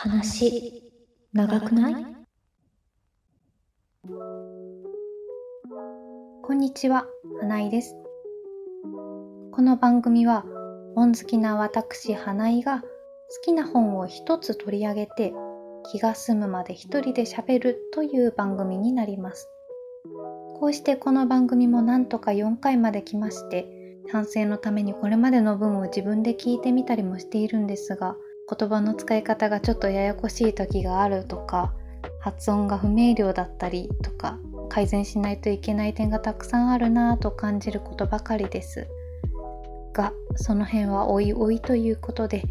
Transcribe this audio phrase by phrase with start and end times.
[0.00, 0.84] 話、
[1.32, 2.06] 長くない？
[6.44, 7.08] こんにちは、
[7.40, 7.96] 花井です。
[9.50, 10.44] この番組は、
[10.94, 12.86] 本好きな私、花井が好
[13.42, 15.34] きな本を一つ取り上げて、
[15.90, 19.48] 気が済むまで一人で喋るという番組になります。
[20.60, 23.66] こうしてこの番組もなんとか4回まで来まして、
[24.12, 28.14] 反省のためにこれまでの分を自分で聞いてみたりもしているんですが、
[28.50, 31.72] 言葉の使い方がちょっとややこしい時があるとか
[32.20, 38.86] 発音が不明瞭だったりとか改善しないといけない点がたくさんあるなぁと感じることばかりです。
[39.92, 42.44] がその辺はおいおいということで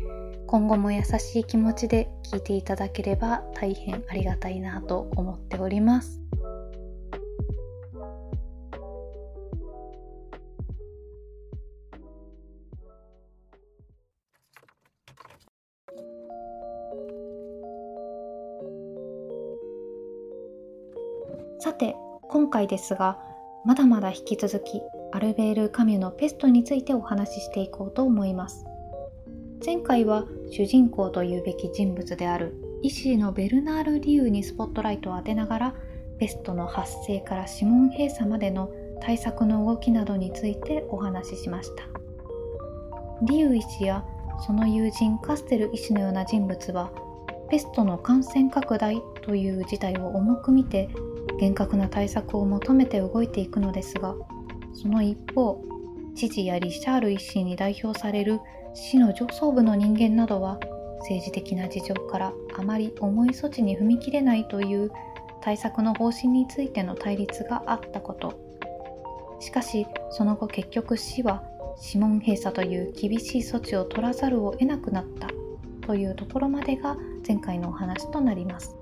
[0.48, 6.27] 今後も優しい気持ちで聞いていただければ大変ありがたいなと思っております。
[21.59, 21.95] さて
[22.30, 23.19] 今回ですが
[23.66, 28.66] まだまだ引き続きアルベール・カミュのペストについてお話ししていこうと思います。
[29.66, 35.75] 前回は主人公というべき人物である医師のベルナール・リュウにスポットライトを当てながら
[36.19, 38.69] ペストの発生から指紋閉鎖までの
[39.02, 41.86] 対策の動きなどについてお話ししました。
[43.23, 44.05] リュウ医師や
[44.45, 46.92] その友人カステル医師のような人物は
[47.49, 50.89] ペストの感染拡大という事態を重く見て
[51.39, 54.16] 厳格な対策を求めて動いていくのですが
[54.73, 55.63] その一方
[56.16, 58.39] 知事やリシャール一氏に代表される
[58.73, 60.59] 市の上層部の人間などは
[60.99, 64.91] 政治的な事情からあまり重い措置に踏み切れないという
[65.41, 68.47] 対策の方針についての対立があったこと。
[69.39, 71.43] しかしその後結局市は
[71.81, 75.27] 指紋閉鎖という厳しい措置を取らざるを得なくなった
[75.85, 78.75] というところまでが前回のお話となります。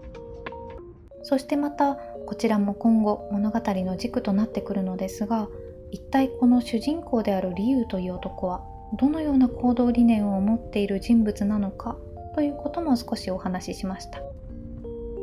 [1.23, 5.47] そしてまたこちらも今後物語の軸となってくるのですが
[5.91, 8.63] 一体この主人公であるリユという男は
[8.99, 11.97] どのような行動理念を持っている人物なのか
[12.33, 14.21] ということも少しお話ししました。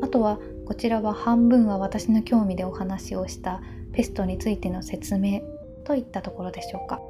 [0.03, 3.61] あとはこちらは半分は私の興味でお話をした
[3.93, 5.43] ペストについての説明
[5.85, 7.01] といったところでしょうか。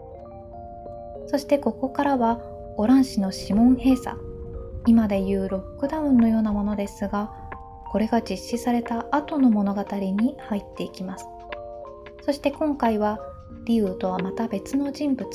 [1.29, 2.41] そしてここからは
[2.77, 4.19] オラン市の指紋閉鎖
[4.87, 7.33] 今でいうロックダウンのようなものですが
[7.93, 11.27] これが実施された後の物語に入っていきます。
[12.23, 13.19] そして今回は
[13.67, 15.29] リウとはまた別の人物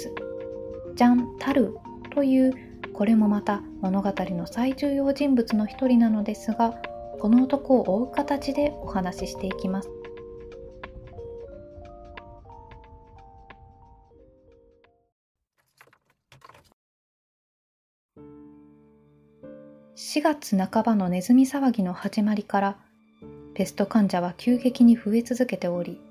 [0.96, 1.78] ジャン・タル
[2.16, 2.54] という
[2.94, 6.74] これもまた物語の最重要人物の一人なのですが
[7.20, 9.90] この男を追う形でお話ししていきます。
[20.18, 22.78] 4月半ばのネズミ騒ぎの始まりから
[23.54, 26.02] ペスト患者は急激に増え続けており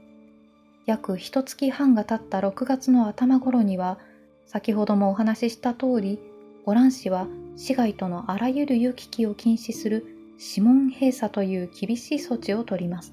[0.86, 3.98] 約一月半が経った6月の頭頃には
[4.46, 6.20] 先ほどもお話しした通り
[6.66, 10.06] オラン市は市外とのあらゆる行き来を禁止する
[10.38, 13.12] 指紋閉鎖という厳しい措置をとります。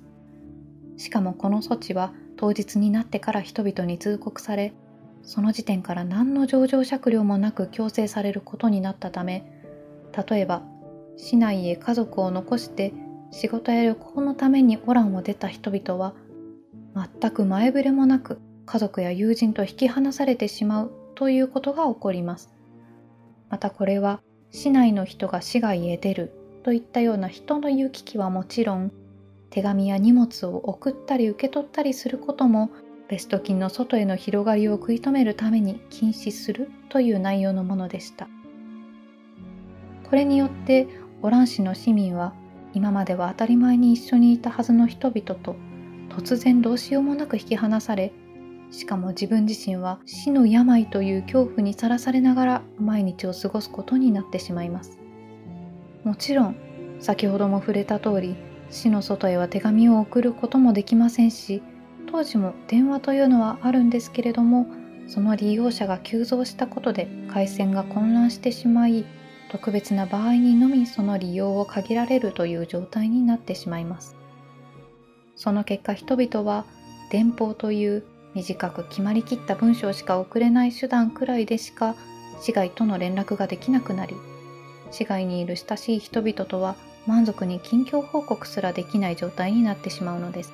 [0.97, 4.73] しかもこの措置は当日になってから人々に通告され
[5.23, 9.43] その時点から何の情状酌量もなく強制されることになったため
[10.29, 10.61] 例えば
[11.17, 12.93] 市内へ家族を残して
[13.31, 16.13] 仕事や旅行のためにオランを出た人々は
[16.95, 22.53] 全く前触れもなく家族や友人と引き離されてしまうということが起こります
[23.49, 24.21] またこれは
[24.51, 26.31] 市内の人が市外へ出る
[26.63, 28.91] といったような人の行き来はもちろん
[29.49, 32.71] 手紙や荷物を送ったり受け取ったりすることも
[33.07, 38.27] ベスト菌の外への広がりを食い止めるために禁止するという内容のものでした。
[40.13, 40.87] これによって
[41.23, 42.33] オラン市の市民は
[42.73, 45.55] 今までは当たり前に一緒にいたはずの人々と
[46.09, 48.11] 突然どうしようもなく引き離され
[48.71, 54.99] しかも自分自身は死の病という恐怖にさらされながら毎日を過ごすことになってしまいます。
[56.03, 56.55] もちろん
[56.99, 58.35] 先ほども触れた通り
[58.69, 61.61] 死の外へは手紙を送ることもできませんし
[62.11, 64.67] 当時も電話というのはあるんですけれども
[65.07, 69.05] その利用者が急増したことで回線が混乱してしまい
[69.53, 74.15] 特別な場合にのみその利用を限られるという状態になってしまいます。
[75.35, 76.65] その結果人々は
[77.11, 78.03] 電報という
[78.33, 81.95] 短く決まりきった文章しか送れない手段くらいでしか
[82.41, 84.15] 市外との連絡ができなくなり
[84.89, 90.53] 市外にいる親しい人々とは満足に近況報告すらできない状態になってしまうのです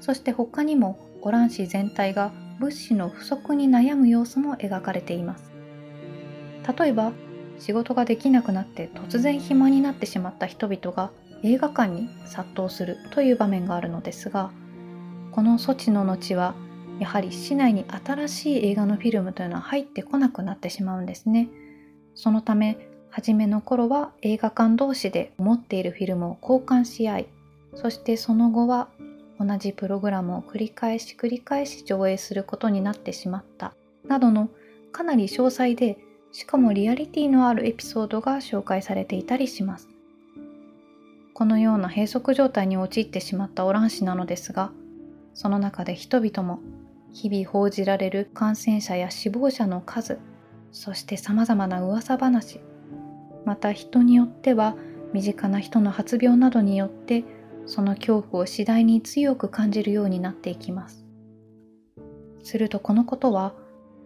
[0.00, 5.49] そして他にもオラン市全体が物資の不足に悩む様子も描かれています
[6.66, 7.12] 例えば
[7.58, 11.10] 仕事ができなくなって突然暇になってしまった人々が
[11.42, 14.50] 映画館に殺到するという場面があるのですが
[15.32, 16.54] この措置の後は
[16.98, 21.48] やはり市内に新しい映画のフィルムというのは入ってこなくなってしまうんですね。
[22.14, 22.76] そのため
[23.10, 27.26] 初めの頃は映画館同士で持っているフィルムを交換し合い
[27.74, 28.88] そしてその後は
[29.38, 33.74] 同じプログラムを繰り返し繰り返し上映することになってしまった
[34.06, 34.48] などの
[34.92, 35.98] かなり詳細で
[36.32, 39.88] しかもリアリティのあるエピソードが紹介されていたりします。
[41.40, 44.72] このような閉塞状態に陥ってしまったオラン市なのですが
[45.32, 46.60] その中で人々も
[47.14, 50.18] 日々報じられる感染者や死亡者の数
[50.70, 52.60] そして様々な噂話
[53.46, 54.76] また人によっては
[55.14, 57.24] 身近な人の発病などによって
[57.64, 61.06] その恐怖を次第に強く感じるようになっていきます。
[62.42, 63.54] するとこのことは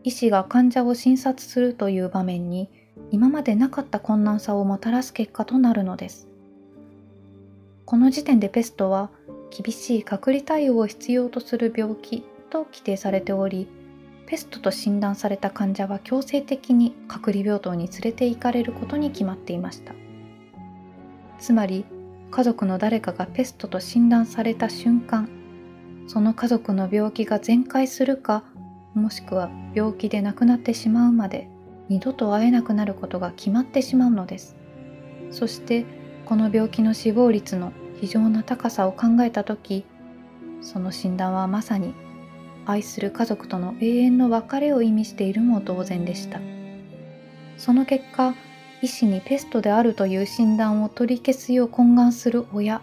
[0.04, 2.70] 医師が患者を診察するという場面に
[3.10, 6.28] 今までなかった困難さをもたらす結果となるのです。
[7.86, 9.10] この時点でペストは
[9.50, 13.68] 厳しい隔離対応を必要とする病気と規定されており
[14.26, 19.94] ペストと診断された患者は強制的に隔離病棟に連れて行かれることに決まっていました。
[21.38, 21.84] つまり
[22.30, 25.28] 家族の誰かがペストと診断された瞬間
[26.06, 28.44] その家族の病気が全開するか
[28.94, 31.48] もしくは病気で亡くなってしまうまで
[31.88, 34.56] 二度と会えなくなることが決まってしまうのです。
[35.30, 35.84] そして
[36.24, 39.84] この病気の死亡率の非常な高さを考えた時
[40.60, 41.94] その診断はまさに
[42.66, 46.40] 愛する家族との永遠の別れを意味しているも同然でした。
[47.58, 48.34] その結果
[48.80, 52.82] 医師にペストであるという診断を取り消すよう懇願する親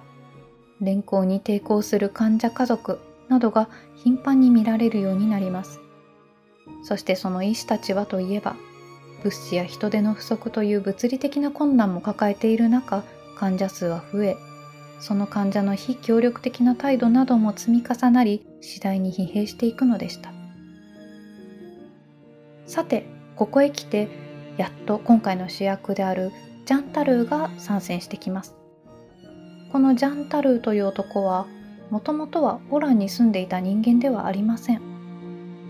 [0.79, 2.99] 連行に抵抗する患者家族
[3.29, 3.69] などが
[4.03, 5.79] 頻繁に見られるようになります。
[6.83, 8.55] そしてその医師たちはといえば
[9.23, 13.03] 物資や人手の不足という物理的な困難も抱えている中
[13.35, 14.37] 患者数は増え
[15.01, 20.31] その患者の非協力的な態度なども積み重なり次第に疲弊していくのでした。
[22.67, 24.07] さてここへ来て
[24.57, 26.31] やっと今回の主役である
[26.65, 28.55] ジャンタルーが参戦してきます。
[29.71, 31.47] このジャンタルーという男は
[31.89, 34.90] もともとはオランに住んでいた人間ではありません。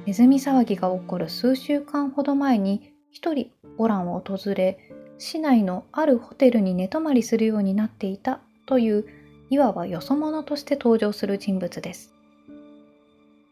[0.06, 4.80] ネズミ騒ぎが起こる数週間ほど前に一人オランを訪れ
[5.20, 9.06] 市内のあるホテルに寝泊まりするようになっていたという
[9.52, 12.16] いわばよそ者として登場する人物です。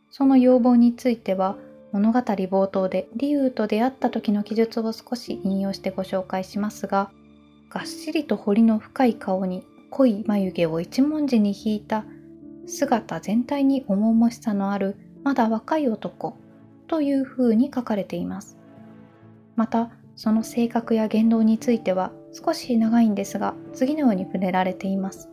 [0.09, 1.55] その要望については
[1.91, 7.11] 物語冒頭でリュウと出会った時の記述を少し引用してご紹介しますが、
[7.69, 12.05] がっしりと彫りの深い顔に濃い眉毛を一文字に引いた
[12.65, 16.35] 姿全体に重々しさのあるまだ若い男
[16.87, 18.57] という風に書かれています。
[19.55, 25.29] また、その性格や言動については少し長いんですが次のように触れられています。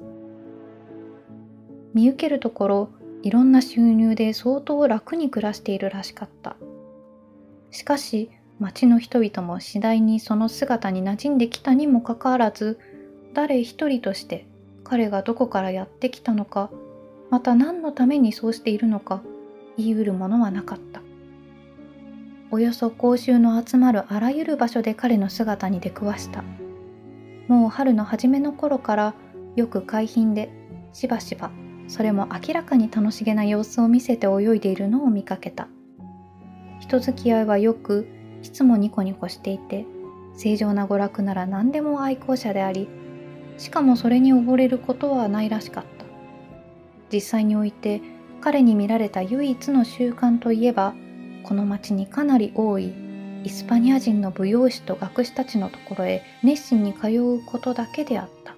[1.97, 2.89] 見受けるところ
[3.23, 6.57] いろんな収入で相当楽に暮らしているらしかった
[7.71, 12.79] しかし町の人々も次第にその姿に馴染んできたにもかかわらず
[13.33, 14.47] 誰一人として
[14.85, 16.71] 彼がどこからやってきたのか
[17.31, 19.23] また何のためにそうしているのか
[19.77, 21.03] 言いうるものはなかった。
[22.51, 26.45] およそ公衆の集まるあらゆる場所で彼の姿に出くわした。
[27.49, 29.15] もう春の初めの頃から
[29.57, 30.51] よく海浜で
[30.93, 31.51] しばしば
[31.89, 35.69] それも明らかに楽しげな様子を見せて泳いでいるのを見かけた。
[36.81, 38.07] 人付き合いはよく
[38.43, 39.87] いつもニコニコしていて
[40.37, 42.89] 正常な娯楽なら何でも愛好者であり
[43.57, 46.07] しかもそれに溺れることはないらしかった。
[47.13, 48.01] 実際において
[48.47, 50.95] 彼に見られた唯一の習慣といえば
[51.43, 52.95] この町にかなり多い
[53.43, 58.55] イスパニア人の舞踊師と学士たちのところへ熱心に通うことだけであった。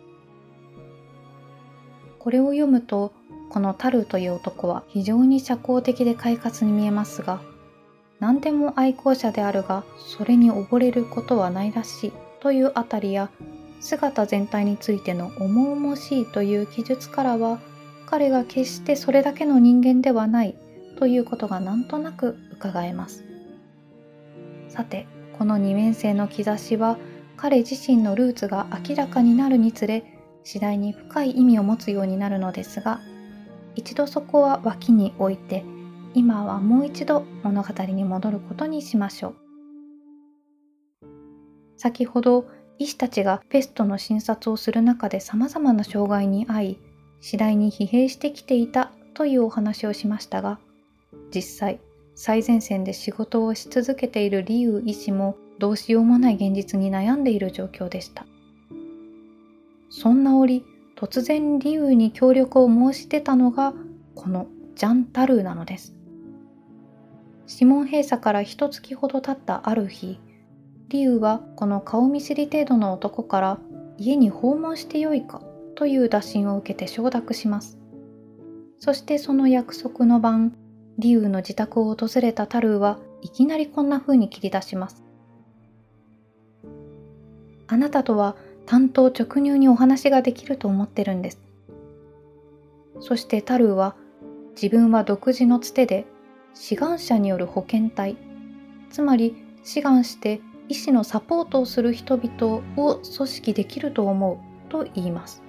[2.19, 3.15] これを読むと
[3.49, 7.41] このタルという男は非常に社交的で快活に見えますが
[8.21, 13.31] 何でも愛好者であるがそれに溺れることはないらしいというあたりや
[13.81, 17.59] 姿全体についての重々しいという記述からは
[18.11, 20.57] 彼が決してそれだけの人間ではない
[20.99, 23.23] ということがなんとなく伺えます。
[24.71, 26.97] さてこの二面性の兆しは
[27.37, 30.05] 彼自身のルーツが明らかになるにつれ
[30.43, 33.01] 次第に深い意味を持つようになるのですが
[33.75, 35.67] 一度そこは脇に置いて
[36.15, 39.37] 今はもう一度物語に戻ることにしましょう。
[41.77, 42.47] 先ほど
[42.79, 46.79] 医師たちがペストの診察をする中で様々な障害に遭い
[47.21, 50.59] 次第に疲弊してきていたというお話をしましたが
[51.35, 51.81] 実際
[52.15, 58.27] 最前線で仕事をし続けているリウ医師もどうしようもない現実に悩んでいる状況でした。
[59.91, 60.65] そんな折、
[60.97, 63.73] 突然リウに協力を申し出たのが
[64.15, 65.95] このジャン・タルーなのです。
[67.49, 70.21] 指紋閉鎖から一月ほど経ったある日、
[70.89, 73.59] リウはこの顔見知り程度の男から
[73.97, 75.41] 家に訪問してよいか
[75.79, 77.79] という打診を受けて承諾します。
[78.81, 80.57] そしてその約束の晩、
[80.99, 85.05] リュウの自宅を訪れたタルーはいきなりこんな風に切り出します。
[87.69, 88.35] あなたとは
[88.67, 91.41] 担当直入にお話ができると思ってるんです。
[92.99, 93.95] そしてタルーは
[94.61, 96.07] 自分は独自のつてで
[96.55, 98.17] 志願者による保健隊、
[98.91, 105.47] つまり志願して医師のサポートをする人々を組織できると思うと言います。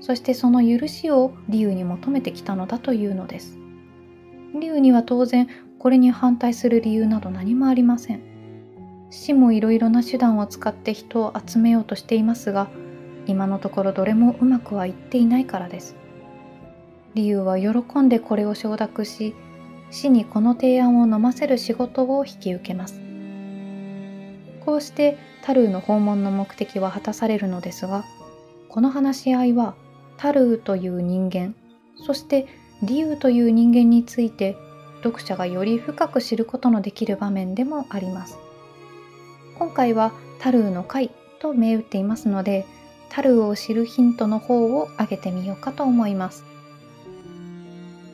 [0.00, 3.58] そしてその許しを理由に求めてきたのだというのです。
[4.58, 5.48] 理由には当然
[5.78, 8.20] これに反対する理由など何もありません。
[9.10, 12.68] 市もいろいろな手段を使って人を集めようとしていますが、
[13.26, 15.96] 今のところどれもうまくはいっていないからです。
[17.14, 19.34] 理由は喜んでこれを承諾し、
[19.90, 23.00] 市にこの提案を飲ませる仕事を引き受けます。
[24.64, 28.04] こうしてタルーの訪問の目的は果たされるのですが、
[28.68, 29.74] この話し合いは
[30.18, 31.54] タルーという人間、
[32.06, 32.46] そして
[32.82, 34.56] リュウという人間について
[35.02, 38.38] 読者がより深く知ることのできる場面でもあります。
[39.58, 42.66] 今回はタルーの回と銘打っていますので、
[43.08, 46.44] タルーを知るヒントの方を挙げてみようかと思います。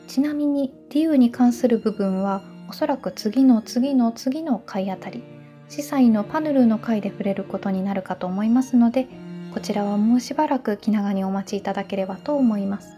[0.07, 5.23] ちなみにリュウに関する部分はおそらく次の次の次の回あたり、
[5.69, 9.07] 司祭のパヌルの回で触れることになるかと思いますので、
[9.53, 12.95] こちらはもうしばらく気長にお待ちいただければと思います。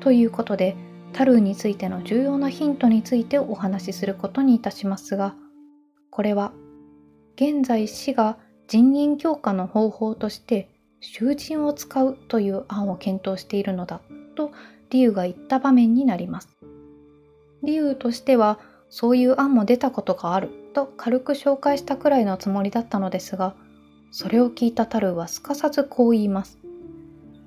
[0.00, 0.76] ということで、
[1.12, 5.34] タルーについての重要なヒントについてお話しすることにいたしますが、
[6.10, 6.52] これは
[7.34, 8.38] 現在市が
[8.68, 14.00] 人員強化の方法として囚人を使うという案を検討しているのだ
[14.36, 14.52] と
[14.90, 16.56] 理由が言った場面になります。
[17.62, 18.60] 理由としては
[18.90, 23.56] そういう案も出たことがあると軽く紹介したくらいのつもりだったのですが、
[24.10, 26.58] それを聞いたタルはすかさずこう言います。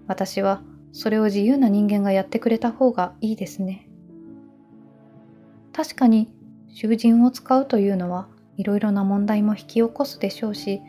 [0.07, 0.61] 私は
[0.91, 3.87] それを自由な人間がやってくれた方がいいですね。
[5.73, 6.31] 確かに
[6.67, 10.81] 囚人を使うというのはいろいろな問題も引き起こすでしょうし、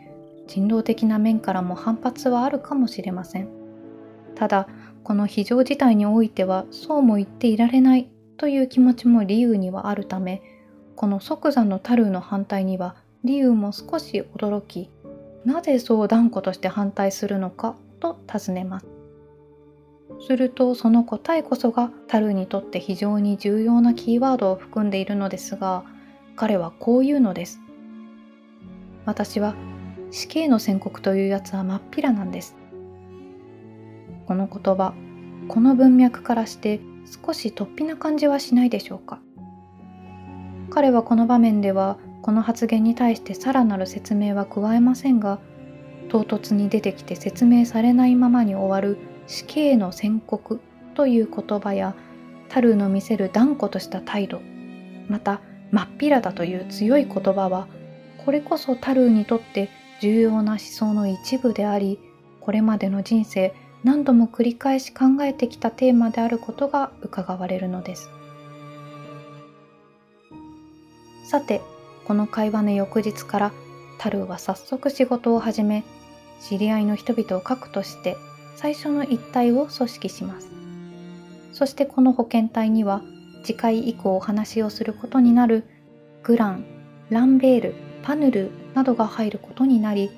[0.47, 3.47] 人道的な面からも反発はあるかもしれません。
[4.35, 4.67] ただ、
[5.03, 10.41] この非常事態においてはそうも言っていられないという気持ちも理由にはあるため、
[10.95, 14.89] この即座のタルーの反対には理由も少し驚き、
[15.45, 18.87] なぜそう断固として反対するのかと尋ねます。
[20.27, 25.83] するとその答えこそがタルにとって非常に重要なキーワードを含んでいるのですが
[26.35, 27.59] 彼はこう言うのです。
[29.05, 29.55] 私は
[30.11, 32.55] 死刑の宣告というやつは真っ平なんです。
[34.27, 34.93] この言葉
[35.47, 36.79] この文脈からして
[37.25, 39.19] 少し突飛な感じはしないでしょうか
[40.69, 45.39] 彼はこの場面ではこの発言に対してさらなる説明は加えませんが
[46.09, 48.97] 唐突に出てきて説明されないままに終わる
[49.27, 50.59] 死刑の宣告
[50.93, 51.95] という言葉や
[52.49, 54.41] タルーの見せる断固とした態度
[55.07, 57.67] また真っ平だという強い言葉は
[58.25, 59.69] これこそタルーにとって
[60.01, 61.99] 重要な思想の一部であり
[62.39, 68.11] これまでの人生何度も繰り返し考えてきたテーマであることが伺われるのです。
[71.23, 71.61] さて
[72.05, 73.51] この会話の翌日から
[73.97, 75.83] タルーは早速仕事を始め
[76.41, 78.17] 知り合いの人々を核として
[78.55, 80.49] 最初の一体を組織します。
[81.53, 83.01] そしてこの保健隊には
[83.43, 85.65] 次回以降お話をすることになる
[86.23, 86.65] グラン、
[87.09, 90.09] ランベール、パヌルなどが入ることになり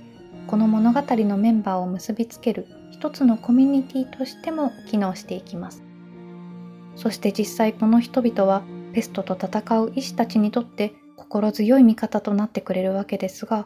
[0.48, 5.84] この物語のメンバーを結びつける一つのコミュニティとしても機能していきます。
[6.96, 8.62] そして実際この人々は
[8.94, 10.94] ペストと戦う医師たちにとって
[11.34, 13.66] 心強い味方となってくれるわけですが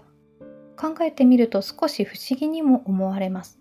[0.78, 3.60] 考えてみると少し不思議にも思われます。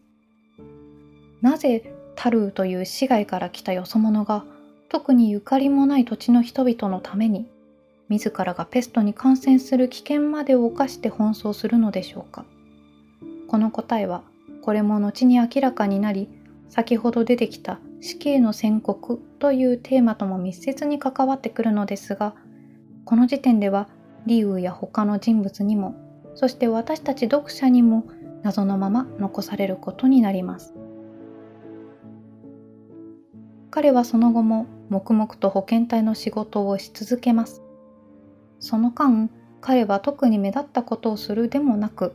[1.43, 4.45] なぜタルーという市外から来たよそ者が
[4.89, 7.49] 特にゆかりもない土地の人々のために
[8.09, 12.45] 自らがペストに感染する危険までを冒して奔走するのでしょうか。
[13.49, 14.23] この答えは
[14.63, 16.29] これも後に明らかになり
[16.69, 22.37] 先ほど出てきた死刑の宣告というテーマとも密接に関わってくるのですが
[23.05, 23.89] この時点では
[24.27, 25.95] リウや他の人物にも
[26.35, 28.05] そして私たち読者にも
[28.43, 30.75] 謎のまま残されることになります。
[33.71, 37.63] 彼はその後も黙々と保健隊の仕事をし続けます。
[38.61, 39.29] その間
[39.61, 42.15] 彼は特に目立ったことをするでもなく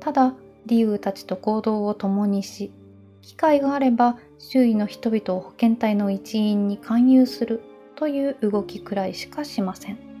[0.00, 0.34] ただ
[0.66, 2.72] リュウたちと行動を共にし
[3.20, 7.62] 機会があれば周囲の人々を保健隊の一員に勧誘する
[7.96, 10.13] という動きくらいしかしません。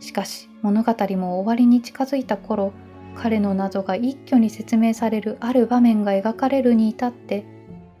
[0.00, 2.72] しかし物語も終わりに近づいた頃
[3.14, 7.44] 彼の謎が一挙に説明されるある場面が描かれるに至って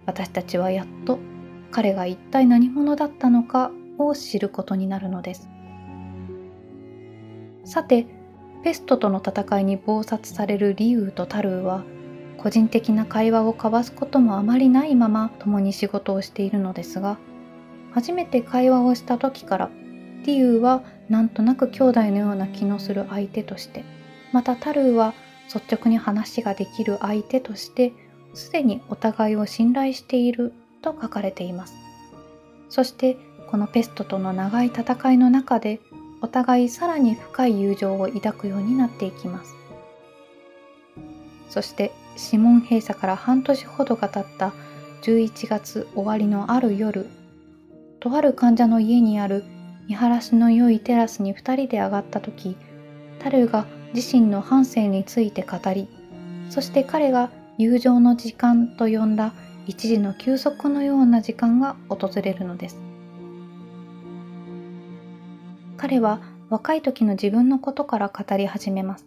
[0.06, 1.18] 私たちはやっと
[1.70, 5.48] 彼が一体何者だったのかを知ることになるのです。
[7.64, 8.06] さて
[8.64, 11.84] ペストとの戦いに謀殺されるリウとタルーは
[12.36, 17.18] 個人的な会話を交わすこともあまりないまま共に仕事をしているのですが
[17.92, 19.70] 初めて会話をした時から
[20.24, 23.84] リュウはなんとなく兄弟のような気のする相手として
[24.32, 25.14] またタルーは
[25.52, 27.92] 率直に話ができる相手として
[28.34, 31.74] すでにお互いを信頼していると書かれています。
[32.68, 33.16] そして
[33.50, 35.80] このペストとの長い戦いの中で
[36.22, 39.56] お互いさらに深い友情を抱くようになっていきます。
[41.48, 44.52] そして指紋閉鎖から半年ほどが経った
[45.02, 47.08] 11月終わりのある夜
[47.98, 49.42] とある患者の家にある
[49.90, 52.56] 見晴らしの良いテラスに2人で上がった時
[53.18, 55.88] タルが自身の半生について語り
[56.48, 57.28] そして彼が
[57.58, 59.32] 友情の時間と呼んだ
[59.66, 62.78] 一時の休息のような時間が訪れるのです。
[65.76, 69.06] 彼は若い時の自分のことから語り始めます。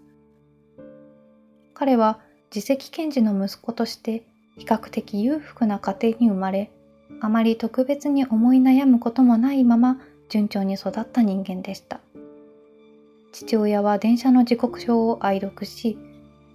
[1.73, 2.19] 彼は
[2.53, 4.23] 自責検事の息子として
[4.57, 6.71] 比較的裕福な家庭に生まれ
[7.19, 9.97] あまり特別に思い悩むこともないまま
[10.33, 11.99] 順調に育った人間でした。
[13.33, 15.95] 父親は電車の時刻表を愛読し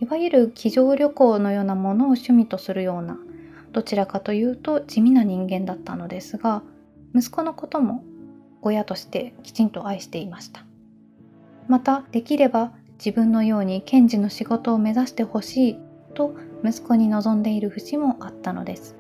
[0.00, 3.16] いわゆる机上旅行のようなものを趣味とするような
[3.73, 6.62] どちらかというと地味な人間だったのですが
[7.14, 8.02] 息子のことも
[8.62, 10.64] 親としてきちんと愛していました。
[11.68, 15.78] またできれば自分のように検事の仕事を目指してほしい
[16.14, 18.97] と息子に望んでいる節もあったのです。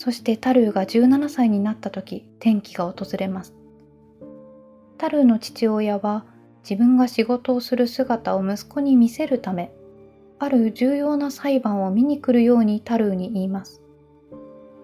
[0.00, 3.54] そしてタルーが17歳になった時転機が訪れます。
[4.96, 6.24] タルーの父親は
[6.62, 9.70] 自分が仕事をする姿を息子に見せるため
[10.38, 13.82] ある重要な裁判を見に来るようにタルーに言います。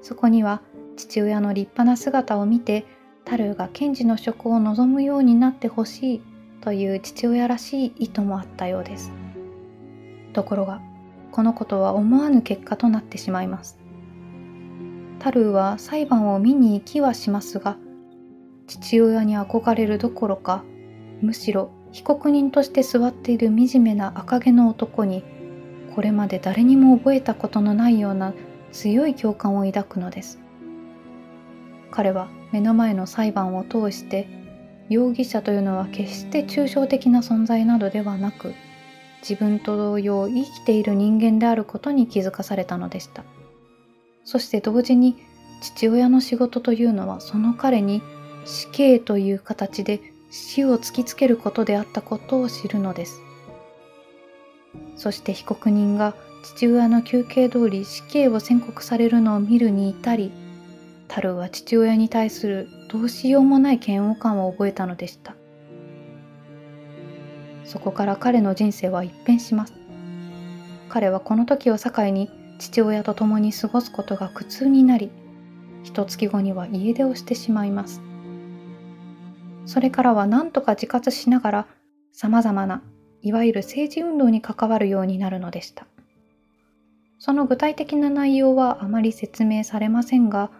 [0.02, 0.60] そこには
[0.96, 2.84] 父親の立派な姿を見て
[3.24, 6.22] タルーが検事の職を望むようになってほしい
[6.60, 9.10] という父親らしい意図もあったようです。
[10.34, 10.82] ところが
[11.32, 13.75] このことは思わぬ結果となってしまいます。
[15.18, 17.76] タルーは裁判を見に行きはしますが
[18.66, 20.64] 父親に憧れるどころか
[21.22, 25.24] むしろ被告人として座っている惨めな赤毛の男に
[25.94, 28.34] これまで誰にも覚えたことのないような
[28.70, 30.38] 強い共感を抱くのです。
[31.90, 34.28] 彼は目の前の裁判を通して
[34.90, 38.52] 容疑者というのは決して抽象的な存在などではなく
[39.22, 43.24] 自分と同様生きている人間であることに気づかされたのでした。
[44.26, 45.16] そして同時に
[45.62, 48.02] 父親の仕事というのはその彼に
[48.44, 53.22] 死刑という形で死を突きつけることであったことを知るのです。
[54.96, 60.32] そして被告人が父親の休憩通り死刑を宣告されるのを見るに至り
[61.08, 65.36] タルは父親に対するどうしようもない嫌悪感を覚えたのでした。
[67.64, 69.74] そこから彼の人生は一変します。
[70.88, 75.10] 彼はこの時を境に父親と共に過ごすことが苦痛になり
[75.82, 78.00] 一月後には家出をしてしまいます
[79.66, 81.66] それからは何とか自活しながら
[82.12, 82.82] 様々な
[83.26, 85.86] いわゆる政治運動に関わるようになるのでした。
[87.18, 90.50] その具体的な内容はあまり説明されませんが、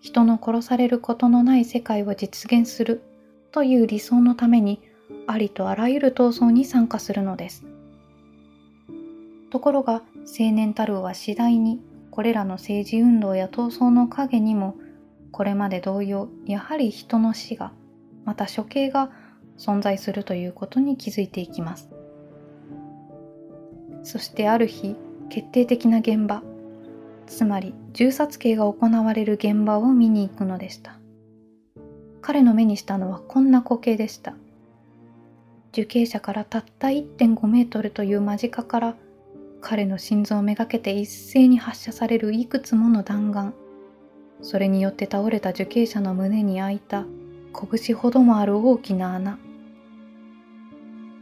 [0.00, 3.02] 人の殺されることのない世界を実現する
[3.52, 4.80] という理想のために
[5.28, 7.64] ありとあらゆる闘争に参加するのです。
[9.50, 14.76] ところが青年たるは次第にこれらの政治運動や闘争の陰にも
[15.32, 17.72] これまで同様やはり人の死が
[18.24, 19.10] また処刑が
[19.58, 21.90] 存在するということに気づいていきます。
[24.02, 24.96] そしてある日
[25.28, 26.42] 決定的な現場
[27.26, 30.98] つまり銃殺刑が行われる現場を見に行くのでした。
[32.22, 34.34] 彼の目にしたのはこんな光景でした。
[35.72, 38.96] 受刑者からたった1.5メートルという間近から
[39.60, 43.52] 彼の心臓をめがけて一斉に発射されるいくつもの弾丸。
[44.42, 47.04] それによって倒れた受刑者の胸に開いた
[47.52, 49.38] 拳ほどもある大きな穴。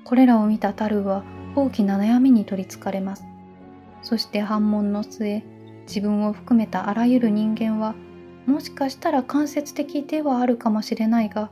[0.05, 1.25] これらを見たタルは
[1.55, 3.25] 大きな悩みに取りつかれます。
[4.03, 5.43] そして反問の末
[5.87, 7.95] 自分を含めたあらゆる人間は
[8.47, 11.51] もしかしたら間接的ではあるかもしれないが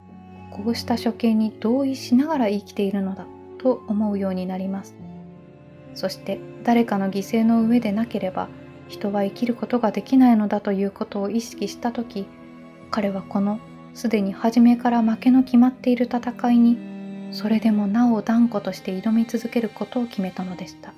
[0.50, 3.26] こうした処刑に同意しながら生きているのだ
[3.58, 5.05] と思うようになります。
[5.96, 8.48] そして誰かの犠牲の上でなければ
[8.86, 12.28] 人は生きることができないのだということを意識した時
[12.92, 13.58] 彼はこの
[13.94, 20.94] すでに初めから負けの決まっている戦いにそれでもなお断固として挑み続けることを決めたのでした。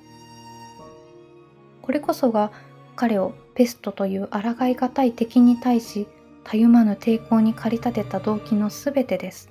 [1.81, 2.51] これこそが
[2.95, 6.07] 彼をペストという抗いがたい敵に対し
[6.43, 9.49] たゆまぬ抵抗に駆り立てた動機のすべてです。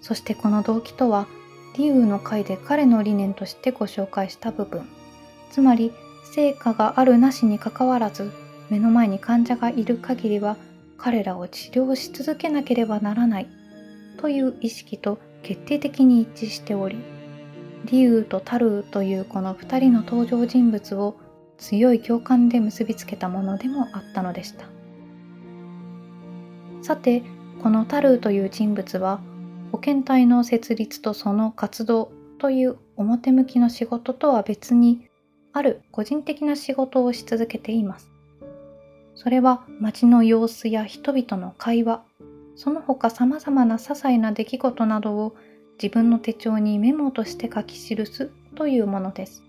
[0.00, 1.26] そしてこの動機とは
[1.76, 4.88] 理由の回で彼の理念としてご紹介した部分。
[5.50, 5.92] つまり
[6.24, 8.30] 成果があるなしにかかわらず
[8.68, 10.56] 目の前に患者がいる限りは
[10.98, 13.46] 彼らを治療し続けなければならない
[14.18, 16.98] という意識と決定的に一致しており
[17.84, 21.16] リュウとタルーというこの2人の登場人物を
[21.56, 24.66] 強い共感で結びつけたものでもあったのでした。
[26.82, 27.22] さて
[27.62, 29.20] このタルーという人物は
[29.72, 35.08] 保健体の設立とその活動という表向きの仕事とは別に
[35.52, 38.10] ある個人的な仕事をし続けています。
[39.14, 42.04] それは街の様子や人々の会話、
[42.54, 45.36] その他様々な些細な出来事などを
[45.82, 49.42] 自分の手帳にメモとして書き記すというものです。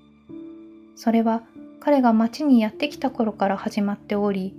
[0.95, 1.43] それは
[1.79, 4.53] 彼が街にやってきた頃から始まっており、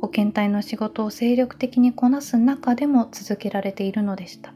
[0.00, 4.52] 保健隊の仕事を精力的にこなす中でも続けられているのでした。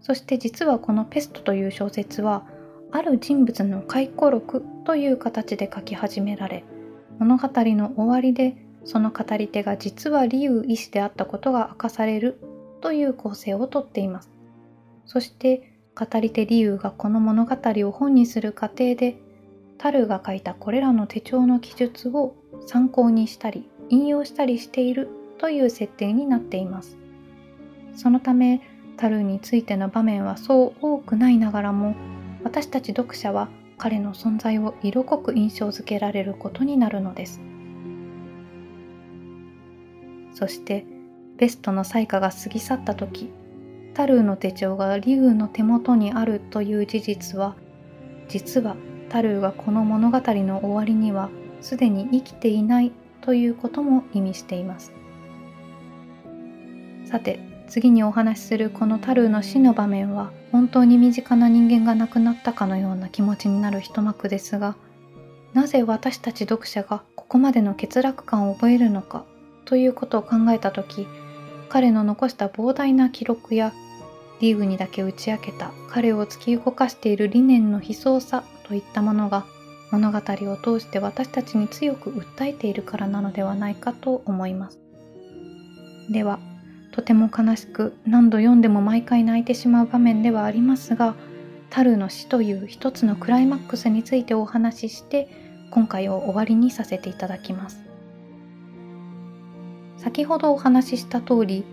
[0.00, 2.46] そして実はこのペストという小説は
[2.90, 6.64] ある人物の回顧録という形で書き始められ
[7.18, 12.40] 物語の終わりでその語り手が実は理由医師であったことが明かされる
[12.80, 14.30] という構成をとっています。
[15.04, 19.18] そして語り手理由がこの物語を本にする過程で
[19.78, 22.34] タルが書いたこれらの手帳の記述を
[22.66, 25.08] 参考にしたり引用したりしている
[25.38, 26.96] という設定になっています。
[27.94, 28.60] そのため
[28.98, 31.94] タルーについての場面はそう多くないながらも
[32.44, 37.40] 私たち読者は彼の存在を色濃く印象づけられることになるのです。
[40.34, 40.84] そして
[41.36, 43.32] ベストの彩花が過ぎ去った時
[43.94, 47.56] タルーの手帳がリュウの手元にあるという事実は
[48.28, 48.76] 実は
[49.08, 51.30] タルーがこの物語の終わりには
[51.60, 54.92] すでに生きていないということも意味しています。
[57.04, 64.76] さて次にお話しするこのタルーの死の場面は本当に身近な人間が亡くなったかのような気持ちになる一幕ですが
[65.52, 69.24] なぜ私たち読者がここまでの欠落感を覚えるのか
[69.64, 71.06] ということを考えた時
[71.68, 73.72] 彼の残した膨大な記録や
[74.40, 79.44] リーグにだけ打ち明けた彼を突き動かしている理念の悲壮さといったものが
[79.90, 84.78] 物語を通して私たちに強く訴えているからなのではないかと思います。
[86.10, 86.38] では
[86.98, 91.14] とても悲しく何度読んでも毎回泣いてしまう場面ではありますが
[91.70, 95.28] タルの死という一つのクライマックスについてお話しして
[95.70, 97.84] 今回を終わりにさせていただきます。
[99.96, 101.64] 先ほどお話しした通り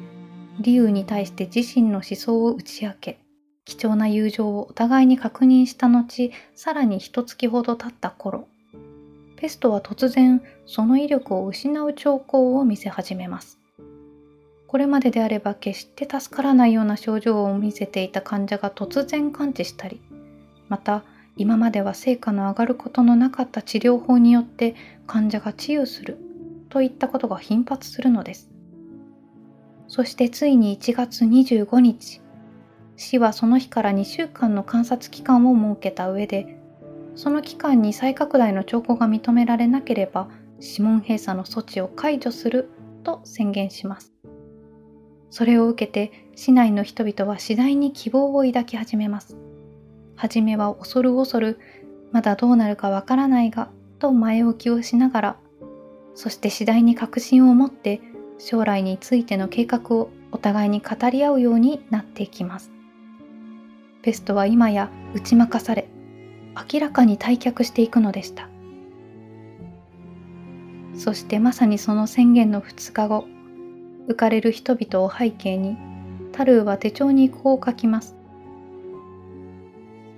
[0.59, 3.17] リュウに対して自身の思想を打ち明け
[3.65, 8.47] 貴重な友情をお互いに確認した後さらに一月ほど経った頃
[9.37, 13.64] ペストは突然その威力を失う兆候を見せ始めます。
[14.75, 20.01] これまでであれば決して助からないような症状を見せていた患者が突然完治したり
[20.67, 21.05] また
[21.37, 24.75] 今までは成果の上がることのなかった治療法によって
[25.07, 26.17] 患者が治癒する
[26.67, 28.51] といったことが頻発するのです。
[29.87, 32.19] そしてついに1月25日
[32.97, 36.57] 市はその日から2週間の観察期間を設けた上で
[37.15, 40.27] その期間に再拡大の兆候が認められなければ
[40.59, 42.69] 指紋閉鎖の措置を解除する
[43.05, 44.14] と宣言します。
[45.35, 49.35] それを受けて市内の人々は次第に希望を抱き始めます。
[50.15, 51.59] はじめは恐る恐る、
[52.13, 53.67] まだどうなるかわからないが、
[53.99, 55.35] と前置きをしながら、
[56.13, 57.99] そして次第に確信を持って
[58.37, 62.71] 将来についての計画をお互いに語り合うようになっていきます。
[64.03, 65.89] ペストは今や打ち負かされ、
[66.73, 68.47] 明らかに退却していくのでした。
[70.93, 73.27] そしてまさにその宣言の2日後、
[74.07, 75.77] 浮かれる人々を背景に
[76.31, 78.15] タルーは手帳にこう書きます。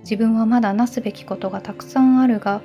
[0.02, 2.62] 自分はまだなすべきことがたくさんあるが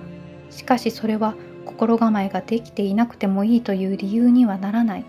[0.50, 1.34] しかしそれは
[1.66, 5.04] 心構えができていなくてもいいという理由にはならない。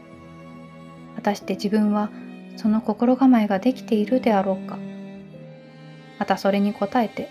[1.15, 2.10] 果たして自分は
[2.58, 4.78] その心構えができているであろうか。
[6.19, 7.30] またそれに応えて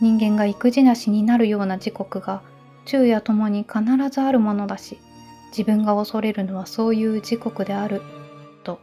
[0.00, 2.40] 人間が育児なしになるような時刻が
[2.86, 4.98] 昼夜ともに必ずあるものだし
[5.50, 8.02] 自分が恐れるのはそういう時刻である
[8.64, 8.80] と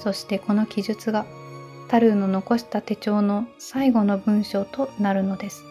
[0.00, 1.26] そしてこの記述が
[1.88, 5.64] タルーの残した手帳の最後の文章となるのです。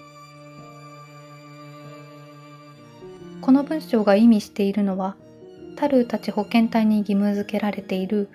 [3.42, 5.16] この文章が意味しているのは、
[5.76, 8.30] タルーたち保健隊に義務付けられている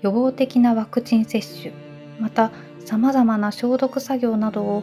[0.00, 1.72] 予防的なワクチン接種、
[2.18, 2.50] また
[2.86, 4.82] 様々な消毒作業などを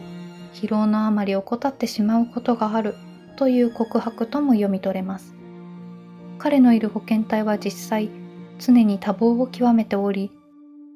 [0.54, 2.94] 疲労のあまり怠ってしまうことがある
[3.36, 5.34] という告白とも読み取れます。
[6.42, 8.10] 彼のいる保健隊は実際
[8.58, 10.32] 常に多忙を極めており、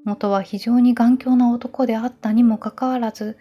[0.05, 3.39] 元は非常に頑強な男であったにもかかわらず、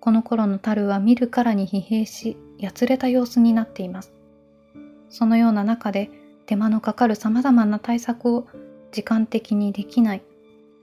[0.00, 4.14] この頃のタルは見るからに疲弊し、やつれた様子になっています。
[5.10, 6.10] そのような中で
[6.46, 8.46] 手間のかかる様々な対策を
[8.90, 10.22] 時間的にできない、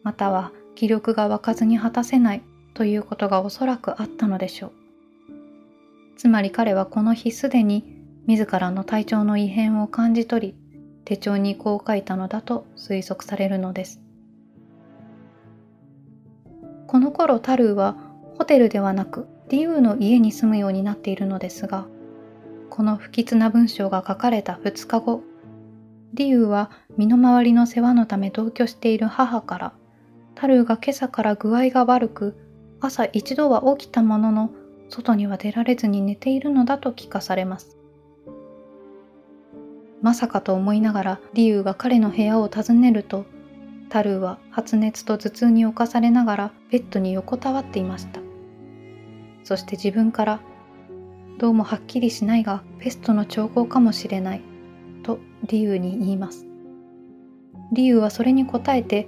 [0.03, 2.43] または気力が湧かずに果たせない
[2.75, 4.71] ということがおそらくあったのでしょう。
[6.15, 7.98] つまり彼はこの日すでに
[8.29, 10.55] 自らの体調の異変を感じ取り、
[11.03, 14.03] 手帳にこう書いたのだと推測されるのです。
[16.85, 17.97] この頃タルーは
[18.37, 21.87] ホテルではなくリュウの家に住むようになっているのですが、
[22.69, 25.23] この不吉な文章が書かれた2日後、
[26.13, 29.73] リュウは身の回りの世話のため同居している母から、
[30.35, 32.37] タルーが今朝から具合が悪く、
[32.79, 34.51] 朝一度は起きたものの、
[34.89, 37.78] 外には出られずに寝ているのだと聞かされます。
[40.01, 43.25] まさかと思いながらリュウが彼の部屋を訪ねると、
[43.89, 48.21] タルーは発熱と頭痛に侵されながらベッドに横たわっていました。
[49.43, 50.39] そして自分から
[51.39, 54.41] どうもはっきりしないがペストの兆候かもしれない
[55.03, 56.45] とリュウに言います。
[57.71, 59.07] リュウはそれに答えて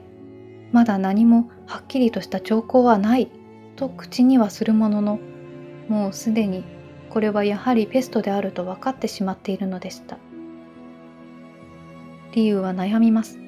[0.71, 3.30] まだ何もはっきりとした兆候はない
[3.75, 5.19] と口にはするものの
[5.89, 6.63] もうすでに
[7.10, 10.17] これはやはりペストであると分かってしまっているのでした。
[12.33, 13.39] リュウは悩みます。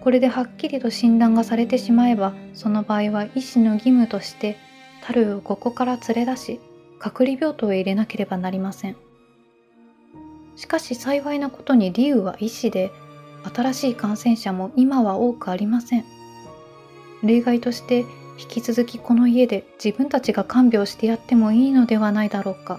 [0.00, 4.56] これではっきりと診断がされてしまえばその場合は医師の義務として
[5.02, 6.60] タルをここから連れ出し
[6.98, 8.96] 隔離病棟へ入れなければなりません。
[10.56, 12.92] しかし幸いなことにリウは医師で、
[13.54, 16.04] 新しい感染者も今は多くありません。
[17.22, 18.00] 例外として
[18.38, 22.78] 引き続きこの家で自分たちが看病してやってもいいのではないだろうか。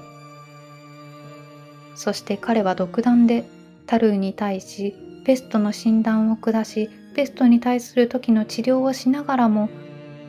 [1.95, 3.45] そして彼は独断で
[3.87, 9.69] タルーに対しペストの診断を下しペストに対する時の治療をしながらも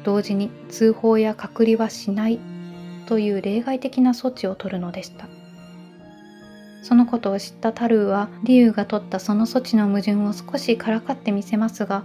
[0.05, 2.39] 同時に通報や隔離はしない
[3.07, 5.29] という例外的な措置を取るのでした。
[6.83, 12.03] そのことを知ったタルーはリュウが取ったその措置の矛盾を少しからかってみせますが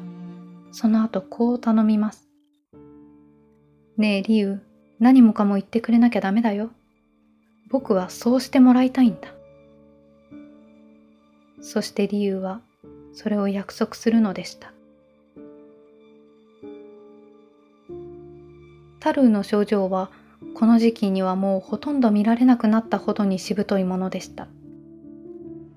[0.71, 2.29] その後こう頼みます。
[3.97, 4.63] ねえリュウ
[4.99, 6.69] 何もかも言ってくれなきゃダメだよ。
[7.69, 9.29] 僕はそうしてもらいたいんだ。
[11.59, 12.61] そしてリュウは
[13.17, 14.71] それを約束するのでした
[18.99, 20.11] タルーの症状は
[20.53, 24.47] この時期にはもうほとんど見られなくなったほどにしぶといものでした。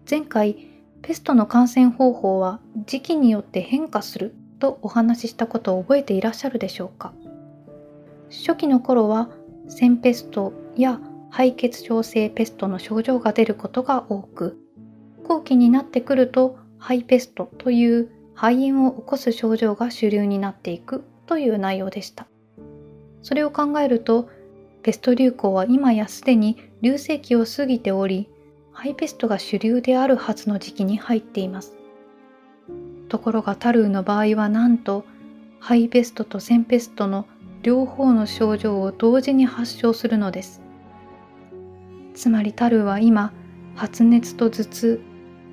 [0.09, 0.69] 前回、
[1.01, 7.15] ペストの感染方法は時期によって変化するとお話ししたことを覚えていらっしゃるでしょうか
[8.29, 9.31] 初期の頃は
[9.69, 11.01] 腺ペストや
[11.31, 14.59] 肺血症性ペストの症状が出ることが多く
[15.25, 22.27] 後期になってくるとハイペストという肺炎を起こす症状が主流になっていくという内容でした
[23.23, 24.29] それを考えると
[24.83, 28.29] ペスト流行は今やすでに流星期を過ぎており、
[28.73, 31.77] ハイペストが主流であるはずの時期に入っています。
[33.09, 35.05] ところがタルーの場合はなんと、
[35.59, 37.27] ハイペストとセンペストの
[37.63, 40.63] 両方の症状を同時に発症するのです。
[42.15, 43.33] つまりタルーは今、
[43.75, 45.01] 発熱と頭痛、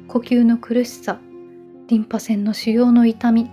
[0.08, 1.20] 呼吸の苦しさ、
[1.88, 3.50] リンパ腺の腫瘍の痛み、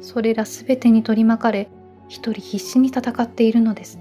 [0.00, 1.68] それらすべてに取り巻かれ、
[2.08, 3.98] 一人必死に戦っているのです。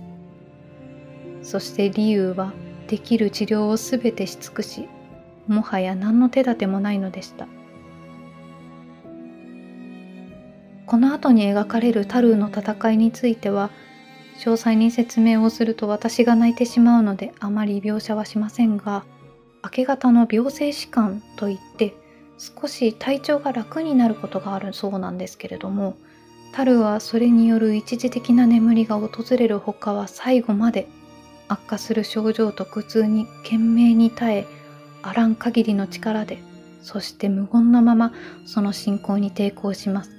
[1.43, 2.53] そして理由は
[2.87, 4.87] できる治療をすべてし尽くし
[5.47, 7.47] もはや何の手立てもないのでした
[10.85, 13.69] この後に描かれるタルーの戦いについては
[14.39, 19.03] 詳細に説明をすると私が泣いてしまうのであまり描写はしませんが
[19.63, 21.95] 明け方の病性弛緩といって
[22.37, 25.95] 少し体調が楽になることがあるそうなんですけれども
[26.51, 30.87] タルはそれによる一時的な眠りが訪れるほかは最後まで
[31.47, 34.47] 悪化する症状と苦痛に懸命に耐え
[35.01, 36.37] あらん限りの力で
[36.81, 38.13] そして無言のまま
[38.45, 40.11] その信仰に抵抗します。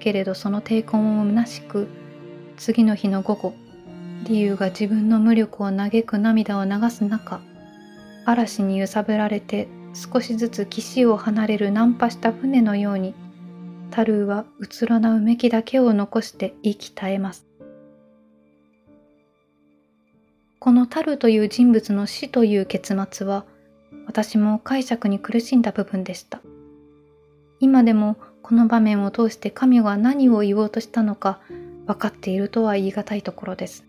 [0.00, 1.88] けれどその抵抗も虚しく
[2.56, 3.54] 次の日の午後
[4.24, 7.40] 理由が自分の無力を嘆く涙を流す中
[8.26, 13.14] 嵐に揺さぶられて少しずつ岸を離れる難破した船のように
[13.92, 17.46] タルーはうつろなうめきだけを残して息絶えます。
[20.58, 23.44] このタルーという人物の死という結末は
[24.06, 26.40] 私も解釈に苦しんだ部分でした。
[27.60, 31.38] 今でもこの場面を通して神は何を言おうとしたのか
[31.86, 33.84] 分かっているとは言い難いところです。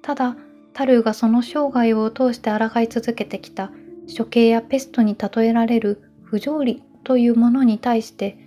[0.00, 0.36] ただ、
[0.78, 3.72] タルーがその生涯を通して抗い続けてきた
[4.16, 8.38] 処刑やペストに例えられる不条理というものに対して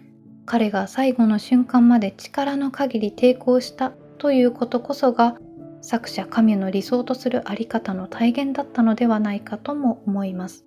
[0.46, 5.36] 彼が最後の瞬間まで力の限り抵抗したということこそが
[5.82, 10.64] 作者神の理想とするあり方の体現だったのではないかとも思います。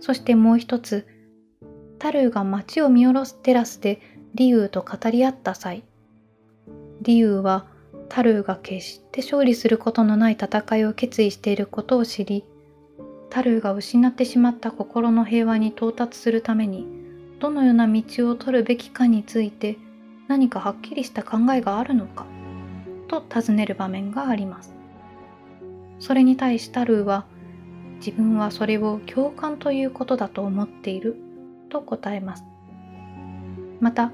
[0.00, 1.06] そしてもう一つ、
[1.98, 4.00] タルーが街を見下ろすテラスで
[4.34, 5.82] リュウと語り合った際、
[7.02, 7.66] リュウは
[8.08, 12.44] タルーが決して勝利することのない戦いを決意していることを知り、
[13.30, 16.86] タルーが失ってしまった心の平和に到達するために、
[17.38, 19.78] どのような道を取るべきかについて
[20.26, 22.26] 何かはっきりした考えがあるのか。
[23.08, 24.74] と尋ねる場面があります。
[25.98, 27.26] それに対しタルーは
[27.98, 31.16] 自分はそれを共感ということだと思っている
[31.70, 32.44] と答えます。
[33.80, 34.12] また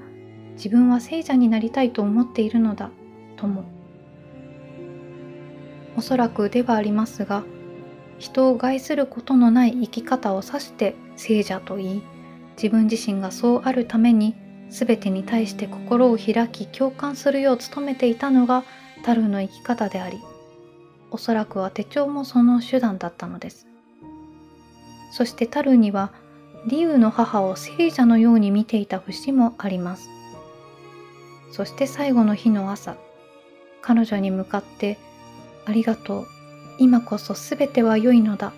[0.53, 2.89] 自分は聖者になりたいと思っているのだ
[3.35, 3.74] とも。
[5.97, 7.43] おそらくではありますが
[8.17, 12.03] 人を害することのない生き方を指して聖者と言い
[12.55, 14.35] 自分自身がそうあるために
[14.69, 18.63] 全てに対して心を開き共感するよう努めていたのが
[19.03, 20.19] タルの生き方であり
[21.11, 23.67] おそらくは手帳もその手段だったのです。
[25.11, 26.11] そしてタルには
[26.67, 30.09] リウの母を聖者のように見ていた節もあります。
[31.51, 32.97] そして最後の日の朝
[33.81, 34.97] 彼女に向かって
[35.65, 36.27] 「ありがとう
[36.77, 38.53] 今こそ全ては良いのだ」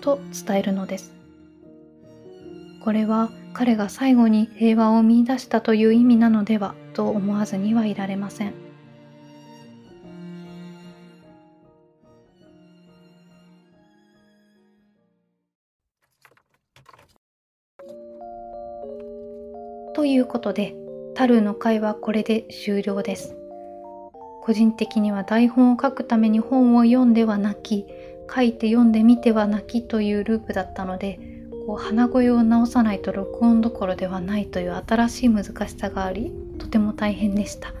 [0.00, 1.12] と伝えるのです
[2.80, 8.72] これは彼が最後に平和を見いだしたという意味なのではと思わずにはいられません。
[19.94, 20.74] ということで、
[21.14, 23.36] タルーの会はこれで終了です。
[24.44, 27.86] 個人的には台本を書くために本を読んでは泣き、
[28.34, 31.20] 書いて読んでみては泣きというループだったので、
[31.66, 37.72] こう鼻声を直さないと録音どころではないという新しい難しさがあり、とても大変でした。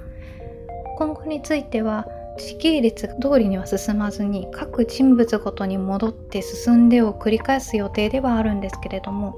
[0.98, 2.06] 今後については、
[2.38, 9.36] 時系列通りには進まずに各人物ごとに戻って進んでを繰り返す予定ではあるんですけれども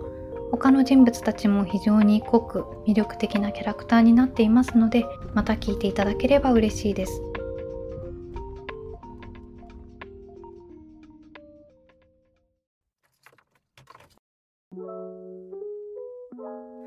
[0.57, 7.21] 他の人物たちも非常に濃く魅力的なキャラクターになっていますのでまた聞いていただければ嬉しいです。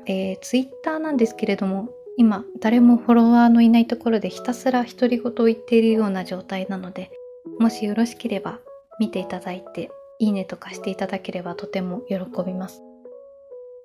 [0.06, 7.10] えー、ツイッターなんですけれども今誰もフォロワーのいないところでひたすら独り言を言っているような状態なので
[7.60, 8.60] もしよろしければ
[8.98, 12.87] 見ていただいていいねとかしていただければとても喜びます。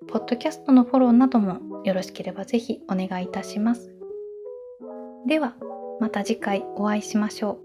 [0.07, 3.93] ポッドキャストのフォローなどもよろしければぜひお願いいたします。
[5.27, 5.55] では、
[5.99, 7.57] また次回お会いしましょう。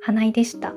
[0.00, 0.74] 花井でした。